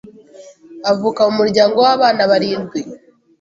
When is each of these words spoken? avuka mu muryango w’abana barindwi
avuka 0.91 1.21
mu 1.27 1.33
muryango 1.39 1.77
w’abana 1.85 2.21
barindwi 2.31 2.79